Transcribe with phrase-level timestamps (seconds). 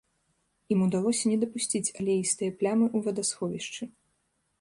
[0.75, 3.83] Ім удалося не дапусціць алеістыя плямы ў вадасховішча.